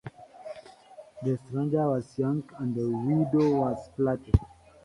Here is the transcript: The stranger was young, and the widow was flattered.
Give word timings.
The 1.21 1.37
stranger 1.37 1.87
was 1.89 2.17
young, 2.17 2.41
and 2.57 2.73
the 2.73 2.89
widow 2.89 3.51
was 3.59 3.87
flattered. 3.95 4.33